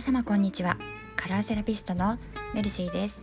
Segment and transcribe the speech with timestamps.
[0.00, 0.78] 皆様こんにちは。
[1.14, 2.16] カラーセラピストの
[2.54, 3.22] メルシーです。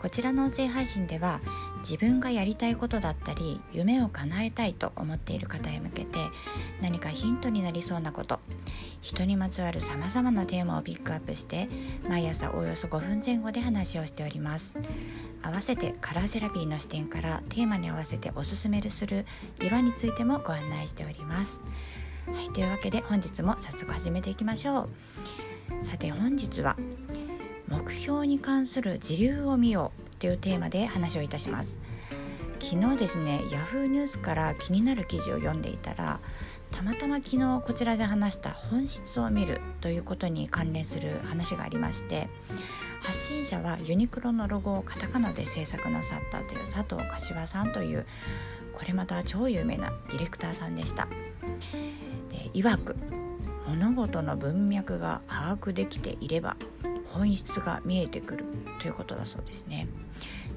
[0.00, 1.42] こちらの音声配信では
[1.80, 6.18] 自分がやりたいことだったり夢を叶えたいと思っている方へ向けて
[6.80, 8.40] 何かヒントになりそうなこと
[9.02, 11.68] 人にまつわるさまざまなテーマをピックアップして
[12.08, 14.78] 毎朝およそ5分前後で話をしております。
[15.42, 19.26] 合わせてカラーセラピーの視点からテーマに合わせておすすめする
[19.60, 21.60] 色についてもご案内しております。
[22.28, 24.88] はい、というわけで本日も早速始めていきましょう。
[25.82, 26.76] さて本日は
[27.68, 31.78] 目標に関する時流を見ようというテーマで話をいたします。
[32.60, 33.86] 昨日ですね Yahoo!
[33.86, 36.20] ニュースから気になる記事を読んでいたら
[36.70, 42.28] たまたま昨日こちらで話した本質を見るということに関連する話がありまして
[43.02, 48.06] 発信者はユニクロのロゴをカタカナで制作なさったという佐藤柏さんという
[48.72, 51.06] これまた超有名なディレクターさんでした。
[52.30, 52.96] で曰く
[53.66, 56.56] 物事の文脈が把握できていれば
[57.12, 58.44] 本質が見えてくる
[58.80, 59.86] ということだそうですね。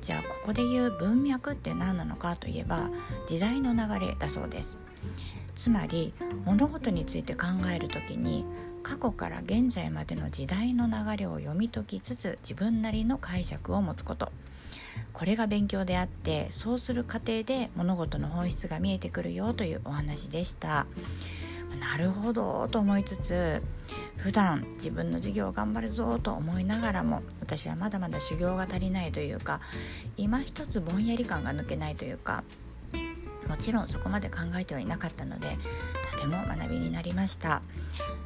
[0.02, 2.90] じゃあここで言う文脈って何なのかといえば
[3.28, 4.78] 時代の流れだそうです。
[5.56, 6.14] つまり
[6.46, 8.46] 物事について考える時に
[8.84, 14.32] 過去から現在までの時代の流れを読み解きつつ自分なりの解釈を持つこと。
[15.14, 20.86] これが勉強であってそうする過程で物事の本質が見えてくるよというお話でした。
[21.80, 23.62] なるほどと思いつつ
[24.18, 29.62] 普段自分の授業を頑張るぞと思いながらも私はまだまだ修行が足りないというか
[30.18, 32.44] 今一つぼんやり感が抜けないというか
[33.48, 35.58] もちろんそこまで考えてはいなかったので
[36.12, 37.62] とても学びになりました。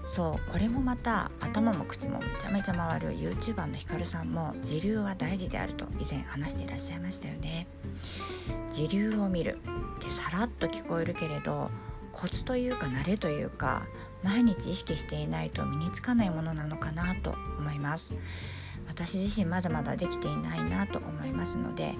[0.08, 7.68] そうこれもまた頭も口もめちゃめちゃ回る YouTuber のヒカルさんも時流は大事であると以前話していらっしゃいましたよね。
[8.74, 9.60] 時流を見る
[10.00, 11.70] ってさらっと聞こえるけれど
[12.12, 13.86] コツというか慣れというか
[14.24, 18.14] 毎日意識していないと身につかないものなのかなと思います。
[18.88, 21.96] 私自身まだまだできていないなと思いますので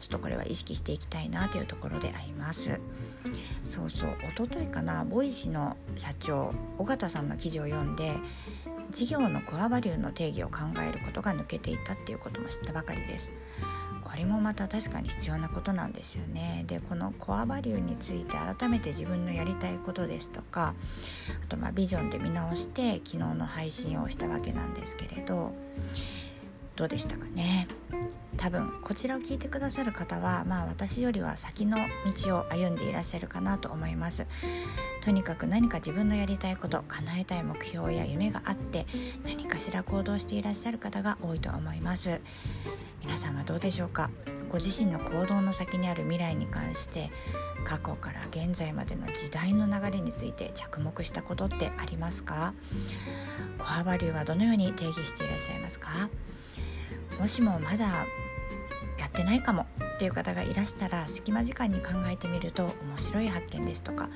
[0.00, 2.80] ちょっとこれは意識していきたいなというところであります。
[3.64, 8.16] そうそう一昨日かなボイシの社長尾形さんの記事を読んで
[8.90, 13.32] 事業のコアバリューの定義を考えることが抜けていたっていうことも知ったばかりです。
[14.12, 16.64] これもまた確かに必要なことなんですよね。
[16.66, 20.74] でこのコアバリューについて改めて自分のやりたいことですとか
[21.42, 25.52] あとまあビジョンで見直して昨日の配信をしたわけなんですけれど。
[26.76, 27.68] どうでしたかね？
[28.38, 31.76] 多分こちらを聞いてくださる方はまあ私よりは先の
[32.24, 34.26] 道を歩んでいらっしゃるかなと思います。
[35.04, 38.86] とにかく何か自分のやりたいこと叶えたい目標や夢があって
[39.24, 42.20] 何かしら行動していらっしゃる方が多いと思います。
[43.02, 44.10] 皆さんはどうでしょうか？
[44.50, 47.10] ご自身の行動の先にある未来に関して
[47.64, 52.54] 過去から現在までの時代の流れについて着目したことってありますか？
[53.58, 56.08] コアバリューはどのように定義していらっしゃいますか？
[57.20, 58.06] もしもまだ
[58.98, 64.08] やってないかもっていう方がいらしたら隙間時間に考えてみると面白い発見ですとか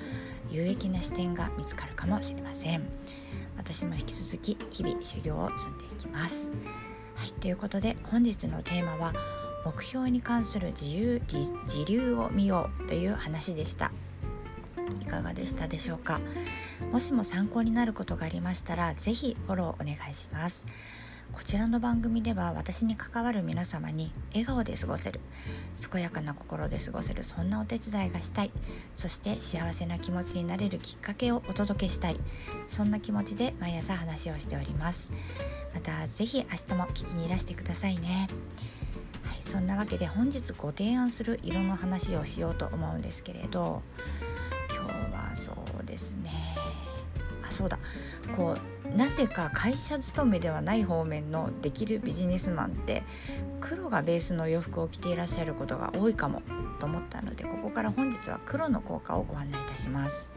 [0.51, 2.83] 有益な視点が見つかるかもしれません。
[3.57, 6.51] 私も引き続き日々修行を積んでいきます。
[7.15, 9.13] はいということで本日のテーマは
[9.65, 13.91] 目標に関する自由自流を見ようという話でした。
[15.01, 16.21] いかがでしたでしょうか？
[16.93, 20.67] もしも参考になることがありましたら是非フォローお願いします。
[21.33, 25.21] こちらの番組では私に関わる皆様に笑顔で過ごせる
[25.93, 28.51] 健やかな心で過ごせるそんなお手伝いがしたい
[28.97, 32.17] そして幸せな気持ちになれるきっかけをお届けしたい
[32.69, 35.13] そんな気持ちで毎朝話をしております。
[35.75, 38.29] また是非明日も聞きにいらしてくださいね。
[39.23, 43.83] はい、そんなわけで本日ご提案する色の話をしようと思うんですけれど
[44.71, 46.31] 今日はそうですね。
[47.49, 47.79] あそうだ。
[48.37, 53.03] こうなぜか会社勤めではない方面のできるビジネスマンって
[53.61, 56.43] 黒がベースの洋服を着ていらっしゃることが多いかも
[56.79, 60.29] と思ったのでここから本日は黒の効果をご案内いたします。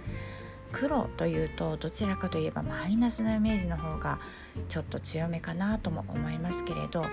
[0.71, 4.19] 黒というとどちらかといえばマイナスなイメージの方が
[4.67, 7.05] ちょっと強めかなとも思いますけれど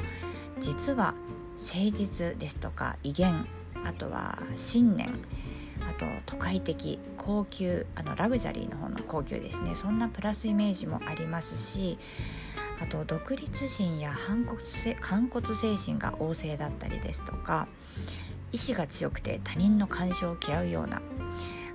[0.60, 1.14] 実は
[1.60, 3.46] 誠実ですとか威厳
[3.84, 5.20] あとは信念
[5.82, 9.74] あと都会的高級あのラグジュアリーの方の高級ですね。
[9.74, 11.98] そんなプラスイメージもありますし
[12.80, 14.58] あと独立心や反骨
[15.00, 17.68] 反骨精神が旺盛だったりですとか
[18.52, 21.00] 意志が強くて他人の干渉を嫌うような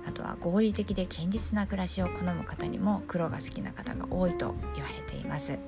[0.06, 5.58] あとは合理的で堅実な暮らしを好む方にも黒が好きな方が多いと言われています。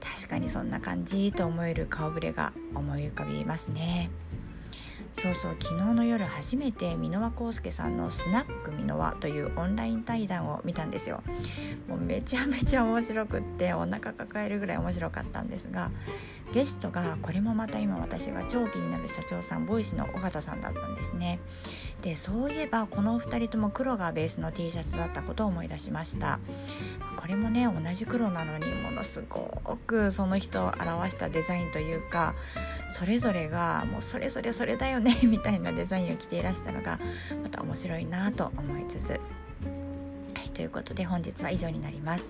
[0.00, 4.10] 確かにそんな感じと思える顔ぶれが思い浮かびますね。
[5.12, 11.22] そうそう昨日の夜初めて箕輪康介さんの「スナック箕輪」というオンライン対談を見たんですよ。
[11.88, 15.90] もうめちゃめちゃ面白くってお腹抱えるぐらい面白かったんですが
[16.52, 21.38] ゲストがこれもまた今私が長期になる社長さんボイスの尾形さんだったんですね。
[22.02, 26.38] でそういえばこのお二人とも黒がベースの T シャツだったことを思い出しました。
[27.16, 32.34] これもね同じ黒なのにものすごくその人を表したデザインというか
[32.92, 37.00] それぞれがもうそれぞれそれだよねみたいなデザインを着ていらしたのが
[37.42, 39.20] また面白いなと思いつつ
[40.56, 42.24] ということで本日は以上になります。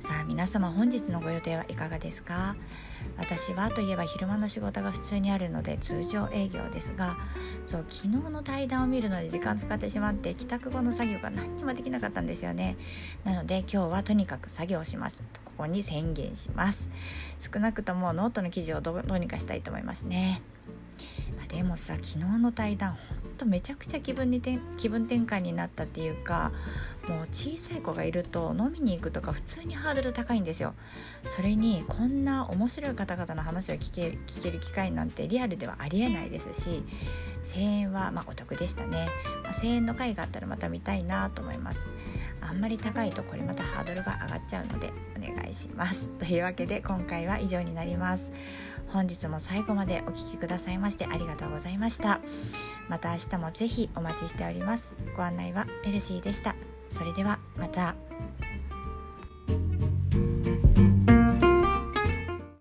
[0.00, 2.56] さあ皆様本日のご予定はいかがですか？
[3.16, 7.16] 私はといえば昼間の仕事が普通にあるので通常営業ですが
[7.64, 12.76] そう昨日の対談を見るのに時間使ってしまって帰宅後の作業が何にもできなかったんですよね。
[13.22, 15.22] なので今日はとにかく作業します。
[15.32, 16.90] とここに宣言します。
[17.54, 20.42] 少なくともノートの記事をどうにかしたいと思いますね。
[21.48, 26.52] でもさ昨日の対談ほんとめちゃくちゃ気分にて気分転換になったっていうか
[27.08, 30.74] もう小さい子がいると飲みに行くとか普通にハードル高いんですよ。
[31.36, 36.82] それにこんな面白い方々の話を聞け聞ける機会なんてリアルではありえないですし
[37.44, 39.08] 1000円はまお得でしたね、
[39.42, 41.86] まあ、1000円の回があったらまた見たいなと思います。
[42.40, 46.06] あんまり高いとこれまたハードルが上がっちゃうのでお願いします。
[46.18, 48.30] というわけで今回は以上になります。
[48.88, 51.33] 本日も最後までお聴きくださいましてありがとうございました。
[51.34, 52.20] がとうございまた。
[53.08, 54.92] 明日もぜひお待ちしております。
[55.16, 56.54] ご案内はメルシーでした。
[56.92, 57.94] それではまた。